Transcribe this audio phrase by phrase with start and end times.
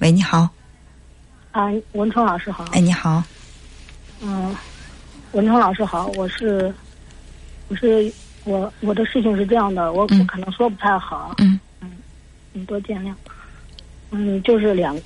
[0.00, 0.48] 喂，你好。
[1.52, 2.64] 啊，文冲老师好。
[2.72, 3.22] 哎，你好。
[4.22, 4.56] 嗯，
[5.32, 6.72] 文冲老师好，我是，
[7.68, 8.10] 我是
[8.44, 11.34] 我我的事情是这样的，我我可能说不太好。
[11.36, 11.60] 嗯。
[11.82, 11.90] 嗯，
[12.54, 13.12] 你多见谅。
[14.10, 14.98] 嗯，就是两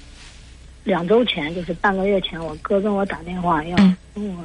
[0.85, 4.45] 两周前，就是半个月前，我哥跟我打电话要跟我，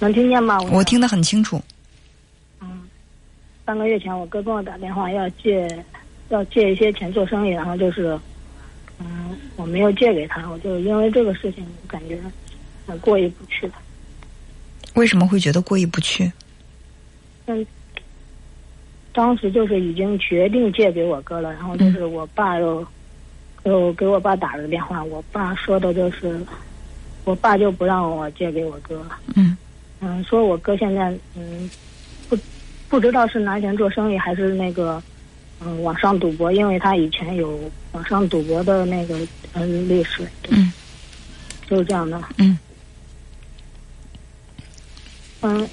[0.00, 0.58] 能听见吗？
[0.70, 1.58] 我听得很清楚。
[2.60, 2.82] 嗯，
[3.64, 5.82] 半个月前，我哥跟我打电话要借
[6.28, 8.20] 要借一些钱做生意，然后就是，嗯，
[9.56, 12.18] 我没有借给他，我就因为这个事情感觉
[13.00, 13.70] 过意不去。
[14.94, 16.32] 为什么会觉得过意不去？
[17.46, 17.66] 嗯。
[19.14, 22.82] 当时就是已经决定借给我哥了，然后就是我爸又
[23.64, 26.40] 又给我爸打了个电话，我爸说的就是，
[27.24, 29.06] 我爸就不让我借给我哥。
[29.34, 29.54] 嗯
[30.00, 31.70] 嗯，说我哥现在嗯
[32.26, 32.38] 不
[32.88, 35.02] 不知道是拿钱做生意还是那个
[35.64, 37.58] 嗯网上赌博，因为他以前有
[37.92, 39.18] 网上赌博的那个
[39.52, 40.26] 嗯历史。
[40.48, 40.72] 嗯，
[41.68, 42.20] 就是这样的。
[42.38, 42.58] 嗯
[45.40, 45.68] 嗯。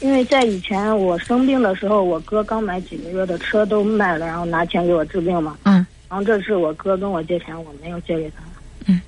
[0.00, 5.56] 因为在以前我生病的时候，我哥刚买几个月的车都卖了，然后拿钱给我治病嘛。
[5.62, 5.86] 嗯。
[6.08, 8.42] 然后这是我哥跟我借钱，我没有借给他。
[8.86, 9.00] 嗯。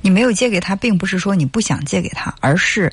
[0.00, 2.92] 你没有借给他，并不是说你不想借给他，而是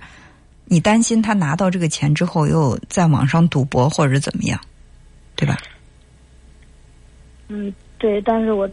[0.66, 4.60] 你担心他拿到这个钱之后又在网上赌博或者怎么样，
[5.36, 5.56] 对吧？
[7.50, 8.22] 嗯，对。
[8.22, 8.70] 但是我，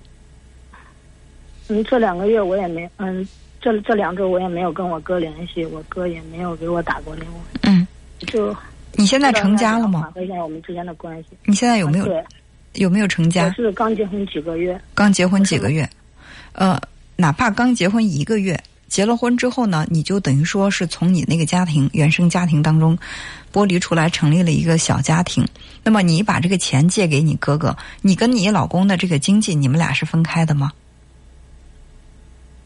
[1.69, 3.29] 嗯，这两个月我也没，嗯，
[3.61, 7.41] 这这两周我也没有跟我哥联系，我哥也没有给我打过电话。
[7.63, 7.87] 嗯。
[8.21, 8.57] 就
[8.93, 10.11] 你现在成家了吗？
[10.17, 11.29] 一下我们之间的关系。
[11.45, 12.25] 你现在有没有
[12.77, 13.45] 有没有成家？
[13.45, 14.81] 我是刚结婚几个月。
[14.95, 15.87] 刚结婚几个月，
[16.53, 16.81] 呃，
[17.15, 22.99] 哪怕刚结婚一个月，结了婚之后呢，你就等于说是从你那个家庭原生家庭当中
[23.53, 25.47] 剥离出来，成立了一个小家庭。
[25.87, 30.73] 那么你把这个钱借给你哥哥，你跟你老公的这个经济，你们俩是分开的吗？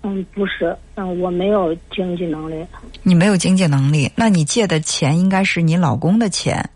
[0.03, 2.67] 嗯，不是，嗯，我没有经济能力。
[3.03, 6.67] 你没有经济能力，那你借的钱应该是你老公的钱。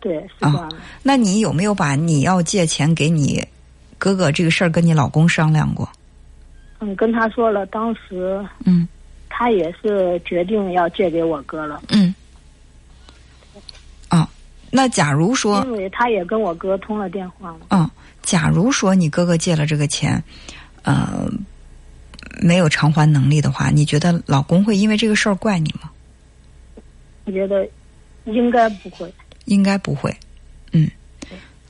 [0.00, 0.76] 对，是这样的。
[1.02, 3.46] 那你有没有把你要借钱给你
[3.98, 5.86] 哥哥这个事儿跟你老公商量过？
[6.78, 8.88] 嗯，跟他说了，当时嗯，
[9.28, 11.82] 他也是决定要借给我哥了。
[11.90, 11.97] 嗯。
[14.68, 17.60] 啊，那假如说，因为他也跟我哥通了电话了。
[17.70, 17.90] 嗯，
[18.22, 20.22] 假如说你哥哥借了这个钱，
[20.82, 21.30] 呃。
[22.40, 25.90] 没有偿还能力的话，你觉得老公会因为这个事儿怪你吗？
[27.24, 27.68] 我觉得
[28.26, 29.12] 应该不会。
[29.46, 30.14] 应该不会，
[30.70, 30.88] 嗯，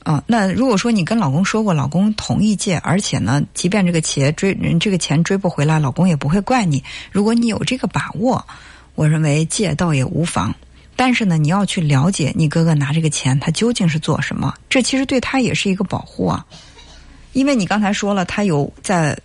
[0.03, 6.83] 啊，那如果说你跟老公说过，老公同意借，而且呢，即便这个钱追这个钱追不回来，老公也不会怪你。
[7.11, 8.45] 如果你有这个把握，
[8.93, 10.53] 我认为借倒也无妨。
[10.99, 16.45] 但是呢，你要去了解你哥哥拿这个钱他究竟是做什么，这其实对他也是一个保护啊。
[17.31, 19.17] 因为你刚才说了，他有在。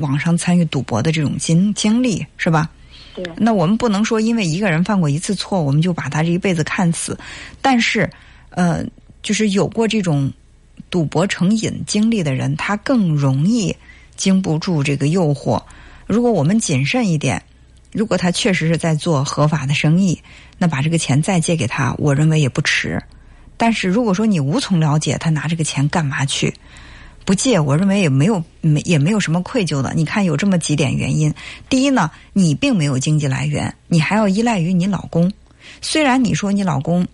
[0.00, 2.70] 网上参与赌博的这种经经历是吧？
[3.14, 3.22] 对。
[3.36, 7.18] 那我们不能说因为一个人犯过一次错，我们就把他这一辈子看死。
[7.60, 8.08] 但是，
[8.48, 8.82] 呃，
[9.22, 10.32] 就是有过这种
[10.88, 13.76] 赌博成瘾经历的人，他更容易
[14.16, 15.62] 经不住这个诱惑。
[16.06, 17.42] 如果我们谨慎一点，
[17.92, 20.20] 如果他确实是在做合法的生意，
[20.58, 23.02] 那把这个钱再借给他，我认为也不迟。
[23.56, 26.54] 但是如果说你无从了解他拿这个钱干嘛去？
[27.26, 29.92] 不借，我认为也没有没也没有什么愧疚的。
[29.94, 31.32] 你看，有这么几点原因：
[31.68, 35.30] 第一呢，你并没有经济来源，你还要依赖于你老公。
[35.82, 37.06] 虽然你说你老公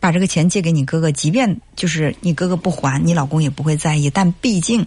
[0.00, 4.10] 把这个钱借给你哥哥，即便就是你哥哥不还，你老公也不会在意。
[4.10, 4.84] 但毕竟，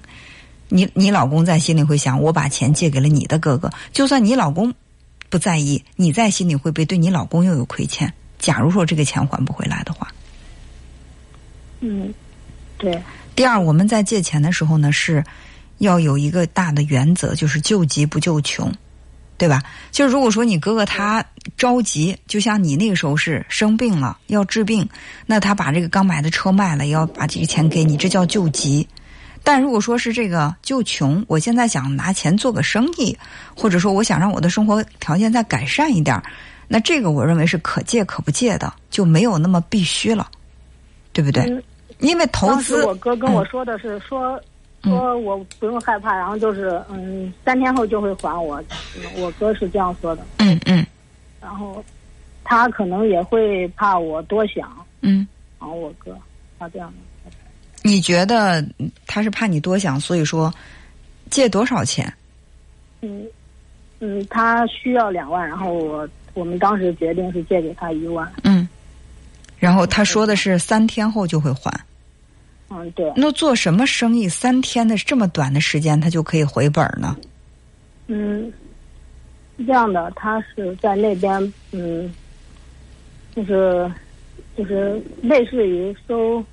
[0.67, 4.73] 你你老公在心里会想：我把钱借给了你的哥哥，就算你老公
[5.33, 8.13] 不在意，你在心里会不会对你老公又有亏欠？
[8.37, 10.07] 假如说这个钱还不回来的话，
[11.79, 12.13] 嗯，
[12.77, 13.01] 对。
[13.35, 15.23] 第二，我们在借钱的时候呢，是
[15.79, 18.71] 要有一个大的原则，就是救急不救穷，
[19.39, 19.63] 对吧？
[19.91, 21.25] 就如果说你哥哥他
[21.57, 24.87] 着急，就像你那个时候是生病了要治病，
[25.25, 28.87] 那他把这个刚买的车卖了，要把这个钱给你，这叫救急。
[29.43, 33.17] 但如果说是这个就穷，我现在想拿钱做个生意，
[33.55, 36.21] 或者说我想让我的生活条件再改善一点，
[36.67, 40.29] 那这个我认为是可借可不借的，就没有那么必须了，
[41.11, 41.63] 对不对？
[41.99, 44.41] 因为投资，我哥跟我说的是说，
[44.83, 48.61] 说我不用害怕，然后就是嗯，三天后就会还我。
[49.17, 50.25] 我哥是这样说的。
[50.39, 50.85] 嗯嗯。
[51.39, 51.83] 然后
[52.43, 54.69] 他可能也会怕我多想。
[55.01, 55.25] 嗯。
[55.59, 56.17] 然后我哥
[56.59, 57.12] 他这样的。
[57.83, 58.65] 你觉得
[59.05, 60.51] 他是怕你多想，所以说
[61.29, 62.11] 借多少钱？
[63.01, 63.25] 嗯
[63.99, 68.31] 嗯，他需要两万，然后我我们当时决定是借给他一万。
[68.43, 68.67] 嗯。
[69.59, 71.71] 然后他说的是三天后就会还。
[72.69, 73.11] 嗯，对。
[73.15, 77.15] 那做什么生意三天的这么短的时间，他就可以回本呢？
[78.07, 78.51] 嗯，
[79.57, 82.13] 是这样的，他是在那边，嗯，
[83.35, 83.89] 就是
[84.57, 86.43] 就是类似于收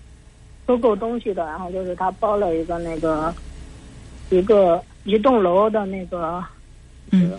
[0.70, 3.34] 收购东西的，然后就是他包了一个那个
[4.28, 6.44] 一个一栋楼的那个，
[7.10, 7.32] 嗯，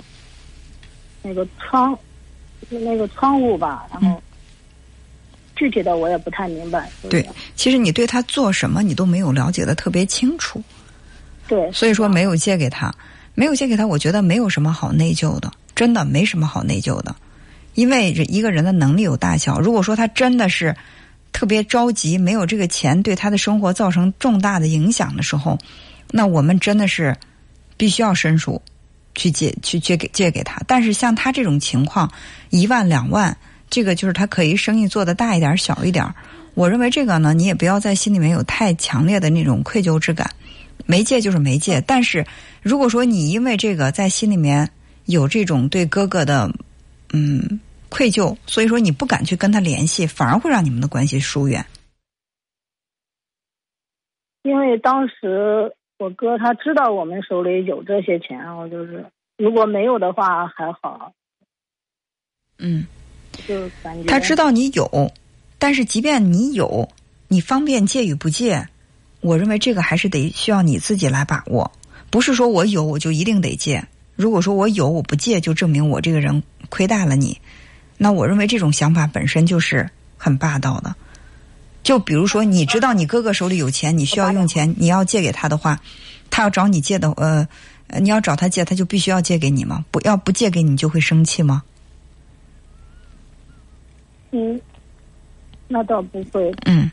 [1.22, 1.98] 那个窗，
[2.70, 4.22] 就那个窗户吧，然后。
[5.56, 6.90] 具体的我也不太明白。
[7.08, 7.24] 对，
[7.56, 10.60] 其实你对他做什么，你都没有了解的特别清楚。
[11.48, 12.92] 对，所以说没有借给他，
[13.36, 17.16] 没有借给他，我觉得没有什么好内疚的，真的没什么好内疚的。
[17.76, 20.76] 因为一个人的能力有大小，如果说他真的是
[21.32, 25.58] 特别着急，没有这个钱对他的生活造成重大的影响的时候，
[26.10, 27.16] 那我们真的是
[27.78, 28.62] 必须要伸手
[29.16, 30.62] 去借，去借给借给他。
[30.68, 32.12] 但是像他这种情况，
[32.50, 33.36] 一万两万。
[33.70, 36.06] 这个就是他可以生意做得大一点、小一点。
[36.56, 40.30] 我认为这个呢，你也不要在心里面有太强烈的那种愧疚之感。
[40.86, 42.26] 没借就是没借，但是
[42.62, 44.70] 如果说你因为这个在心里面
[45.06, 46.54] 有这种对哥哥的
[47.14, 47.62] 嗯
[47.92, 51.64] 愧疚，所以说你不敢去跟他联系，反而会让你们的关系疏远。
[54.42, 59.06] 因为当时我哥他知道我们手里有这些钱，我就是
[59.38, 61.14] 如果没有的话还好。
[62.58, 62.88] 嗯。
[63.48, 65.12] 就感觉他知道你有，
[65.58, 66.90] 但是即便你有，
[67.30, 68.68] 你方便借与不借，
[69.22, 71.72] 我认为这个还是得需要你自己来把握。
[72.10, 73.88] 不是说我有我就一定得借。
[74.18, 77.40] 如果说我有我不借，就证明我这个人亏待了你。
[78.04, 79.88] 那我认为这种想法本身就是
[80.18, 80.96] 很霸道的。
[81.84, 85.80] 就比如说，你知道你哥哥手里有钱，你需要用钱，你要借给他的话，
[86.32, 87.48] 他要找你借的，呃，
[88.00, 89.86] 你要找他借，他就必须要借给你吗？
[89.92, 91.62] 不要不借给你，就会生气吗？
[94.32, 94.60] 嗯，
[95.68, 96.52] 那倒不会。
[96.66, 96.90] 嗯，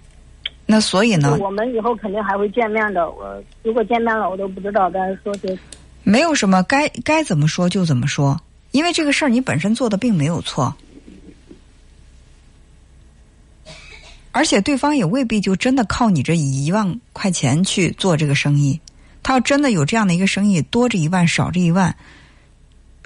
[0.67, 1.39] 那所以呢？
[1.41, 3.11] 我们以后肯定还会见面的。
[3.11, 5.59] 我如果见面了，我都不知道该说些。
[6.03, 8.39] 没有什么该该怎么说就怎么说，
[8.73, 10.75] 因为这个事儿你本身做的并没有错，
[14.33, 18.81] 而且对方也未必就真的靠你这一万块钱去做这个生意。
[19.23, 21.95] 他要真的有这样的一个生意，多这一万少这一万，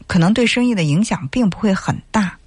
[0.07, 2.39] 可能对生意的影响并不会很大。